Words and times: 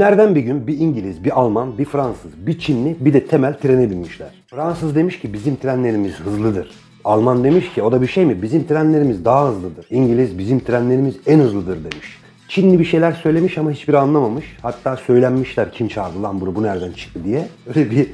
Nereden 0.00 0.34
bir 0.34 0.40
gün 0.40 0.66
bir 0.66 0.78
İngiliz, 0.78 1.24
bir 1.24 1.40
Alman, 1.40 1.78
bir 1.78 1.84
Fransız, 1.84 2.46
bir 2.46 2.58
Çinli, 2.58 2.96
bir 3.00 3.12
de 3.12 3.26
Temel 3.26 3.58
trene 3.58 3.90
binmişler. 3.90 4.28
Fransız 4.46 4.94
demiş 4.94 5.20
ki 5.20 5.32
bizim 5.32 5.56
trenlerimiz 5.56 6.20
hızlıdır. 6.20 6.70
Alman 7.04 7.44
demiş 7.44 7.72
ki 7.74 7.82
o 7.82 7.92
da 7.92 8.02
bir 8.02 8.06
şey 8.06 8.26
mi? 8.26 8.42
Bizim 8.42 8.66
trenlerimiz 8.66 9.24
daha 9.24 9.48
hızlıdır. 9.48 9.86
İngiliz 9.90 10.38
bizim 10.38 10.60
trenlerimiz 10.60 11.14
en 11.26 11.38
hızlıdır 11.38 11.76
demiş. 11.76 12.18
Çinli 12.48 12.78
bir 12.78 12.84
şeyler 12.84 13.12
söylemiş 13.12 13.58
ama 13.58 13.70
hiçbiri 13.70 13.98
anlamamış. 13.98 14.56
Hatta 14.62 14.96
söylenmişler 14.96 15.72
kim 15.72 15.88
çağırdı 15.88 16.22
lan 16.22 16.40
bunu 16.40 16.54
bu 16.54 16.62
nereden 16.62 16.92
çıktı 16.92 17.24
diye. 17.24 17.48
Öyle 17.66 17.90
bir 17.90 18.06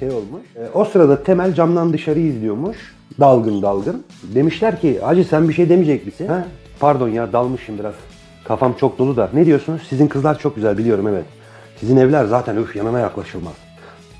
şey 0.00 0.08
olmuş. 0.10 0.42
E, 0.56 0.60
o 0.74 0.84
sırada 0.84 1.22
Temel 1.22 1.54
camdan 1.54 1.92
dışarıyı 1.92 2.26
izliyormuş. 2.26 2.76
Dalgın 3.20 3.62
dalgın. 3.62 4.04
Demişler 4.34 4.80
ki 4.80 5.00
hacı 5.00 5.24
sen 5.24 5.48
bir 5.48 5.54
şey 5.54 5.68
demeyecek 5.68 6.06
misin? 6.06 6.26
Ha? 6.26 6.46
Pardon 6.80 7.08
ya 7.08 7.32
dalmışım 7.32 7.78
biraz. 7.78 7.94
Kafam 8.50 8.74
çok 8.80 8.98
dolu 8.98 9.16
da. 9.16 9.30
Ne 9.34 9.46
diyorsunuz? 9.46 9.82
Sizin 9.88 10.06
kızlar 10.06 10.38
çok 10.38 10.56
güzel 10.56 10.78
biliyorum 10.78 11.08
evet. 11.08 11.24
Sizin 11.80 11.96
evler 11.96 12.24
zaten 12.24 12.56
öf 12.56 12.76
yanına 12.76 13.00
yaklaşılmaz. 13.00 13.52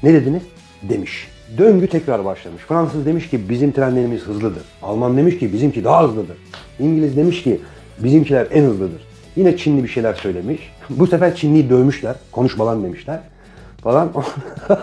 Ne 0.03 0.15
dediniz? 0.15 0.43
Demiş. 0.83 1.29
Döngü 1.59 1.87
tekrar 1.87 2.25
başlamış. 2.25 2.63
Fransız 2.63 3.07
demiş 3.07 3.31
ki 3.31 3.49
bizim 3.49 3.73
trenlerimiz 3.73 4.23
hızlıdır. 4.23 4.63
Alman 4.83 5.17
demiş 5.17 5.39
ki 5.39 5.53
bizimki 5.53 5.85
daha 5.85 6.05
hızlıdır. 6.05 6.37
İngiliz 6.79 7.17
demiş 7.17 7.43
ki 7.43 7.61
bizimkiler 7.99 8.47
en 8.51 8.65
hızlıdır. 8.65 9.03
Yine 9.37 9.57
Çinli 9.57 9.83
bir 9.83 9.89
şeyler 9.89 10.15
söylemiş. 10.15 10.73
Bu 10.91 11.07
sefer 11.07 11.37
Çinliyi 11.37 11.71
dövmüşler. 11.71 12.17
Konuşma 12.33 12.67
lan 12.67 12.85
demişler. 12.85 13.21
Falan. 13.83 14.13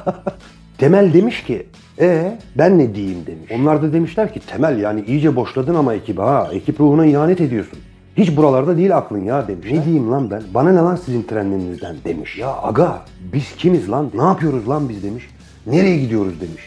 Temel 0.77 1.13
demiş 1.13 1.43
ki 1.43 1.67
e 1.99 2.37
ben 2.55 2.79
ne 2.79 2.95
diyeyim 2.95 3.25
demiş. 3.25 3.51
Onlar 3.51 3.81
da 3.81 3.93
demişler 3.93 4.33
ki 4.33 4.39
Temel 4.39 4.79
yani 4.79 5.03
iyice 5.07 5.35
boşladın 5.35 5.75
ama 5.75 5.93
ekibi 5.93 6.21
ha. 6.21 6.49
Ekip 6.53 6.79
ruhuna 6.79 7.05
ihanet 7.05 7.41
ediyorsun. 7.41 7.79
Hiç 8.17 8.37
buralarda 8.37 8.77
değil 8.77 8.97
aklın 8.97 9.23
ya 9.23 9.47
demiş. 9.47 9.71
Ne 9.71 9.85
diyeyim 9.85 10.11
lan 10.11 10.31
ben? 10.31 10.43
Bana 10.53 10.71
ne 10.71 10.79
lan 10.79 10.95
sizin 10.95 11.23
trenlerinizden 11.23 11.95
demiş. 12.05 12.37
Ya 12.37 12.55
aga 12.61 13.01
biz 13.33 13.55
kimiz 13.57 13.89
lan? 13.91 14.11
Ne 14.13 14.23
yapıyoruz 14.23 14.69
lan 14.69 14.89
biz 14.89 15.03
demiş. 15.03 15.29
Nereye 15.67 15.97
gidiyoruz 15.97 16.41
demiş. 16.41 16.63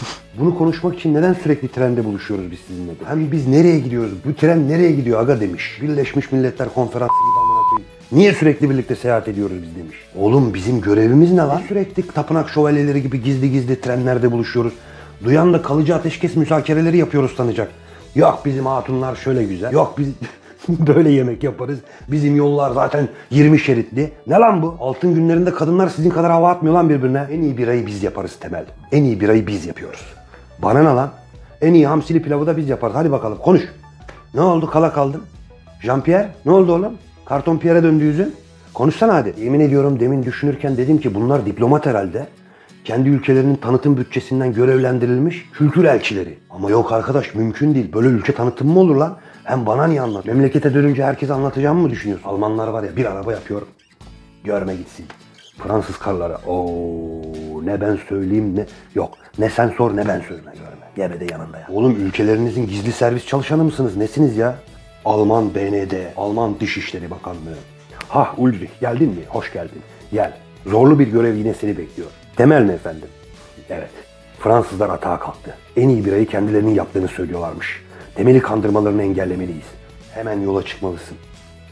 Bunu 0.38 0.58
konuşmak 0.58 0.98
için 0.98 1.14
neden 1.14 1.32
sürekli 1.32 1.68
trende 1.68 2.04
buluşuyoruz 2.04 2.50
biz 2.50 2.58
sizinle? 2.58 2.92
Hem 3.04 3.32
biz 3.32 3.48
nereye 3.48 3.78
gidiyoruz? 3.78 4.12
Bu 4.24 4.34
tren 4.34 4.68
nereye 4.68 4.92
gidiyor 4.92 5.20
aga 5.20 5.40
demiş. 5.40 5.78
Birleşmiş 5.82 6.32
Milletler 6.32 6.68
Konferansı 6.74 7.14
gibi 7.14 7.40
amına 7.44 7.62
koyayım. 7.70 7.88
Niye 8.12 8.32
sürekli 8.32 8.70
birlikte 8.70 8.96
seyahat 8.96 9.28
ediyoruz 9.28 9.56
biz 9.62 9.76
demiş. 9.76 9.96
Oğlum 10.18 10.54
bizim 10.54 10.80
görevimiz 10.80 11.32
ne 11.32 11.42
lan? 11.42 11.62
Sürekli 11.68 12.06
tapınak 12.06 12.50
şövalyeleri 12.50 13.02
gibi 13.02 13.22
gizli 13.22 13.52
gizli 13.52 13.80
trenlerde 13.80 14.32
buluşuyoruz. 14.32 14.72
Duyan 15.24 15.52
da 15.52 15.62
kalıcı 15.62 15.94
ateşkes 15.94 16.36
müzakereleri 16.36 16.96
yapıyoruz 16.96 17.34
sanacak. 17.36 17.68
Yok 18.14 18.42
bizim 18.44 18.66
hatunlar 18.66 19.16
şöyle 19.16 19.44
güzel. 19.44 19.72
Yok 19.72 19.94
biz 19.98 20.08
böyle 20.68 21.10
yemek 21.10 21.44
yaparız. 21.44 21.78
Bizim 22.08 22.36
yollar 22.36 22.70
zaten 22.70 23.08
20 23.30 23.58
şeritli. 23.58 24.12
Ne 24.26 24.34
lan 24.34 24.62
bu? 24.62 24.76
Altın 24.80 25.14
günlerinde 25.14 25.54
kadınlar 25.54 25.88
sizin 25.88 26.10
kadar 26.10 26.32
hava 26.32 26.50
atmıyor 26.50 26.74
lan 26.74 26.88
birbirine. 26.88 27.26
En 27.30 27.42
iyi 27.42 27.58
birayı 27.58 27.86
biz 27.86 28.02
yaparız 28.02 28.36
Temel. 28.40 28.64
En 28.92 29.04
iyi 29.04 29.20
birayı 29.20 29.46
biz 29.46 29.66
yapıyoruz. 29.66 30.04
Bana 30.62 30.78
ne 30.78 30.88
lan? 30.96 31.10
En 31.60 31.74
iyi 31.74 31.86
hamsili 31.86 32.22
pilavı 32.22 32.46
da 32.46 32.56
biz 32.56 32.68
yaparız. 32.68 32.96
Hadi 32.96 33.12
bakalım 33.12 33.38
konuş. 33.38 33.62
Ne 34.34 34.40
oldu 34.40 34.70
kala 34.70 34.92
kaldın? 34.92 35.22
Jean-Pierre 35.82 36.26
ne 36.46 36.52
oldu 36.52 36.72
oğlum? 36.74 36.92
Karton 37.24 37.58
Pierre'e 37.58 37.82
döndü 37.82 38.04
yüzün. 38.04 38.34
Konuşsana 38.74 39.14
hadi. 39.14 39.34
Yemin 39.40 39.60
ediyorum 39.60 40.00
demin 40.00 40.22
düşünürken 40.22 40.76
dedim 40.76 40.98
ki 40.98 41.14
bunlar 41.14 41.46
diplomat 41.46 41.86
herhalde. 41.86 42.26
Kendi 42.84 43.08
ülkelerinin 43.08 43.56
tanıtım 43.56 43.96
bütçesinden 43.96 44.52
görevlendirilmiş 44.52 45.48
kültür 45.52 45.84
elçileri. 45.84 46.38
Ama 46.50 46.70
yok 46.70 46.92
arkadaş 46.92 47.34
mümkün 47.34 47.74
değil. 47.74 47.92
Böyle 47.92 48.08
ülke 48.08 48.34
tanıtımı 48.34 48.72
mı 48.72 48.80
olur 48.80 48.96
lan? 48.96 49.16
Hem 49.44 49.66
bana 49.66 49.86
niye 49.86 50.00
anlat? 50.00 50.26
Memlekete 50.26 50.74
dönünce 50.74 51.04
herkese 51.04 51.32
anlatacağım 51.32 51.78
mı 51.78 51.90
düşünüyorsun? 51.90 52.28
Almanlar 52.28 52.68
var 52.68 52.82
ya 52.82 52.96
bir 52.96 53.04
araba 53.04 53.32
yapıyor. 53.32 53.62
Görme 54.44 54.76
gitsin. 54.76 55.06
Fransız 55.58 55.98
karları. 55.98 56.36
Oo 56.46 57.22
ne 57.64 57.80
ben 57.80 57.98
söyleyeyim 58.08 58.56
ne. 58.56 58.66
Yok 58.94 59.14
ne 59.38 59.50
sen 59.50 59.68
sor 59.76 59.96
ne 59.96 60.08
ben 60.08 60.20
söyleme 60.20 60.52
görme. 60.52 60.84
Gebe 60.96 61.20
de 61.20 61.32
yanında 61.32 61.58
ya. 61.58 61.66
Oğlum 61.72 61.96
ülkelerinizin 61.96 62.66
gizli 62.66 62.92
servis 62.92 63.26
çalışanı 63.26 63.64
mısınız? 63.64 63.96
Nesiniz 63.96 64.36
ya? 64.36 64.54
Alman 65.04 65.54
BND, 65.54 65.92
Alman 66.16 66.60
Dışişleri 66.60 67.10
Bakanlığı. 67.10 67.56
Ha 68.08 68.34
Ulrich 68.36 68.80
geldin 68.80 69.08
mi? 69.08 69.22
Hoş 69.28 69.52
geldin. 69.52 69.82
Gel. 70.12 70.32
Zorlu 70.66 70.98
bir 70.98 71.08
görev 71.08 71.34
yine 71.34 71.54
seni 71.54 71.78
bekliyor. 71.78 72.08
Temel 72.36 72.62
mi 72.62 72.72
efendim? 72.72 73.08
Evet. 73.70 73.90
Fransızlar 74.38 74.88
atağa 74.88 75.18
kalktı. 75.18 75.54
En 75.76 75.88
iyi 75.88 76.04
birayı 76.04 76.26
kendilerinin 76.26 76.74
yaptığını 76.74 77.08
söylüyorlarmış. 77.08 77.82
Temeli 78.14 78.40
kandırmalarını 78.42 79.02
engellemeliyiz. 79.02 79.66
Hemen 80.14 80.40
yola 80.40 80.62
çıkmalısın. 80.62 81.16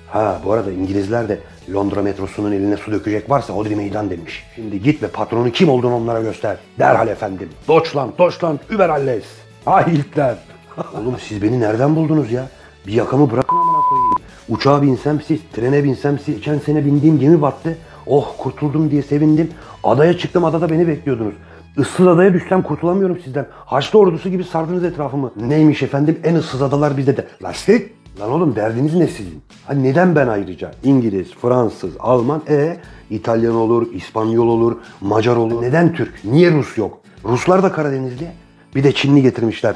Ha 0.08 0.40
bu 0.44 0.52
arada 0.52 0.72
İngilizler 0.72 1.28
de 1.28 1.38
Londra 1.74 2.02
metrosunun 2.02 2.52
eline 2.52 2.76
su 2.76 2.92
dökecek 2.92 3.30
varsa 3.30 3.52
Odri 3.52 3.76
meydan 3.76 4.10
demiş. 4.10 4.44
Şimdi 4.54 4.82
git 4.82 5.02
ve 5.02 5.08
patronu 5.08 5.50
kim 5.50 5.68
olduğunu 5.68 5.96
onlara 5.96 6.20
göster. 6.20 6.56
Derhal 6.78 7.08
efendim. 7.08 7.48
Deutschland, 7.68 8.10
Deutschland, 8.18 8.58
über 8.70 8.88
alles. 8.88 9.24
Ha 9.64 9.86
Hitler. 9.86 10.36
Oğlum 10.94 11.16
siz 11.28 11.42
beni 11.42 11.60
nereden 11.60 11.96
buldunuz 11.96 12.32
ya? 12.32 12.48
Bir 12.86 12.92
yakamı 12.92 13.30
bırakın 13.30 13.56
amına 13.56 13.80
koyayım. 13.88 14.12
Uçağa 14.48 14.82
binsem 14.82 15.20
siz, 15.20 15.40
trene 15.52 15.84
binsem 15.84 16.18
siz. 16.18 16.34
Geçen 16.34 16.58
sene 16.58 16.84
bindiğim 16.84 17.18
gemi 17.18 17.42
battı. 17.42 17.78
Oh 18.06 18.34
kurtuldum 18.38 18.90
diye 18.90 19.02
sevindim. 19.02 19.50
Adaya 19.84 20.18
çıktım 20.18 20.44
adada 20.44 20.70
beni 20.70 20.88
bekliyordunuz. 20.88 21.34
Issız 21.78 22.06
adaya 22.06 22.32
düşsem 22.32 22.62
kurtulamıyorum 22.62 23.18
sizden. 23.24 23.46
Haçlı 23.66 23.98
ordusu 23.98 24.28
gibi 24.28 24.44
sardınız 24.44 24.84
etrafımı. 24.84 25.32
Neymiş 25.48 25.82
efendim 25.82 26.18
en 26.24 26.34
ıssız 26.34 26.62
adalar 26.62 26.96
bizde 26.96 27.16
de. 27.16 27.26
Lastik. 27.42 27.91
Lan 28.20 28.30
oğlum 28.30 28.56
derdiniz 28.56 28.94
ne 28.94 29.06
sizin? 29.06 29.42
Ha 29.66 29.74
neden 29.74 30.16
ben 30.16 30.28
ayrıca? 30.28 30.70
İngiliz, 30.84 31.30
Fransız, 31.42 31.91
Alman, 31.98 32.42
e 32.48 32.76
İtalyan 33.10 33.54
olur, 33.54 33.92
İspanyol 33.92 34.48
olur, 34.48 34.76
Macar 35.00 35.36
olur. 35.36 35.62
Neden 35.62 35.94
Türk? 35.94 36.24
Niye 36.24 36.52
Rus 36.52 36.78
yok? 36.78 37.00
Ruslar 37.24 37.62
da 37.62 37.72
Karadenizli. 37.72 38.30
Bir 38.75 38.84
de 38.84 38.93
Çinli 38.93 39.22
getirmişler. 39.22 39.75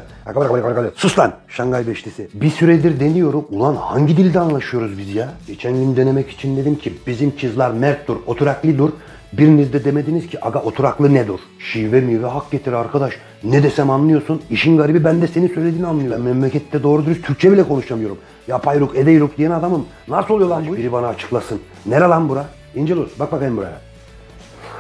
Sus 0.97 1.19
lan 1.19 1.33
Şangay 1.49 1.87
Beşlisi. 1.87 2.29
Bir 2.35 2.51
süredir 2.51 3.01
deniyorum. 3.01 3.47
Ulan 3.51 3.75
hangi 3.75 4.17
dilde 4.17 4.41
anlaşıyoruz 4.41 4.99
biz 4.99 5.15
ya? 5.15 5.29
Geçen 5.47 5.73
gün 5.73 5.97
denemek 5.97 6.31
için 6.31 6.57
dedim 6.57 6.77
ki 6.77 6.93
bizim 7.07 7.37
kızlar 7.37 7.71
merttur, 7.71 8.17
oturaklıdır. 8.27 8.93
Biriniz 9.33 9.73
de 9.73 9.85
demediniz 9.85 10.27
ki 10.27 10.45
aga 10.45 10.59
oturaklı 10.63 11.15
ne 11.15 11.29
dur? 11.29 11.39
Şive 11.59 12.01
mive 12.01 12.27
hak 12.27 12.51
getir 12.51 12.73
arkadaş. 12.73 13.15
Ne 13.45 13.63
desem 13.63 13.91
anlıyorsun. 13.91 14.43
İşin 14.51 14.77
garibi 14.77 15.05
ben 15.05 15.23
de 15.23 15.27
senin 15.27 15.49
söylediğini 15.49 15.87
anlıyorum. 15.87 16.27
Ben 16.27 16.35
memlekette 16.35 16.83
doğru 16.83 17.07
dürüst 17.07 17.25
Türkçe 17.27 17.53
bile 17.53 17.63
konuşamıyorum. 17.63 18.19
Yapayruk 18.49 18.97
edeyruk 18.97 19.37
diyen 19.37 19.51
adamım. 19.51 19.87
Nasıl 20.09 20.35
oluyor 20.35 20.49
lan 20.49 20.65
bu? 20.69 20.77
Biri 20.77 20.93
bana 20.93 21.07
açıklasın. 21.09 21.61
Nere 21.87 22.05
lan 22.05 22.29
bura? 22.29 22.45
İncelus 22.75 23.19
bak 23.19 23.33
bakayım 23.33 23.57
buraya. 23.57 23.81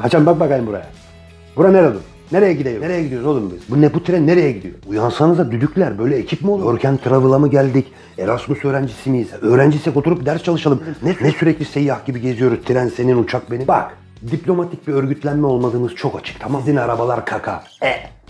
Haçan 0.00 0.26
bak 0.26 0.40
bakayım 0.40 0.66
buraya. 0.66 0.86
Bura 1.56 1.70
nere 1.70 1.94
dur? 1.94 2.00
Nereye 2.32 2.52
gidiyoruz? 2.52 2.82
Nereye 2.82 3.02
gidiyoruz 3.02 3.26
oğlum 3.26 3.52
biz? 3.54 3.76
Bu 3.76 3.82
ne 3.82 3.94
bu 3.94 4.04
tren 4.04 4.26
nereye 4.26 4.52
gidiyor? 4.52 4.74
Uyansanıza 4.86 5.50
düdükler 5.50 5.98
böyle 5.98 6.16
ekip 6.16 6.42
mi 6.42 6.50
olur? 6.50 6.78
Work 6.78 7.04
Travel'a 7.04 7.38
mı 7.38 7.50
geldik? 7.50 7.86
Erasmus 8.18 8.64
öğrencisi 8.64 9.10
miyiz? 9.10 9.28
Öğrenciysek 9.40 9.96
oturup 9.96 10.26
ders 10.26 10.42
çalışalım. 10.42 10.82
Ne, 11.02 11.14
ne 11.20 11.30
sürekli 11.30 11.64
seyyah 11.64 12.06
gibi 12.06 12.20
geziyoruz? 12.20 12.58
Tren 12.64 12.88
senin 12.88 13.22
uçak 13.22 13.50
benim. 13.50 13.68
Bak 13.68 13.96
diplomatik 14.30 14.88
bir 14.88 14.92
örgütlenme 14.92 15.46
olmadığımız 15.46 15.94
çok 15.94 16.18
açık 16.20 16.40
tamam 16.40 16.60
Sizin 16.60 16.76
arabalar 16.76 17.26
kaka. 17.26 17.64
E, 17.82 17.88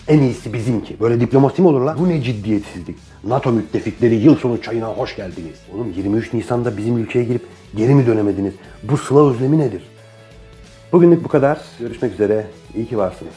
en 0.09 0.19
iyisi 0.21 0.53
bizimki. 0.53 1.01
Böyle 1.01 1.21
diplomasi 1.21 1.63
mi 1.63 1.69
olur 1.69 1.81
lan? 1.81 1.97
Bu 1.99 2.09
ne 2.09 2.23
ciddiyetsizlik? 2.23 2.97
NATO 3.25 3.53
müttefikleri 3.53 4.15
yıl 4.15 4.37
sonu 4.37 4.63
çayına 4.63 4.87
hoş 4.87 5.17
geldiniz. 5.17 5.57
Oğlum 5.75 5.93
23 5.97 6.33
Nisan'da 6.33 6.77
bizim 6.77 6.99
ülkeye 6.99 7.25
girip 7.25 7.43
geri 7.77 7.95
mi 7.95 8.07
dönemediniz? 8.07 8.55
Bu 8.83 8.97
sıla 8.97 9.31
özlemi 9.31 9.59
nedir? 9.59 9.83
Bugünlük 10.93 11.25
bu 11.25 11.29
kadar. 11.29 11.61
Görüşmek 11.81 12.13
üzere. 12.13 12.47
İyi 12.75 12.87
ki 12.87 12.99
varsınız. 12.99 13.35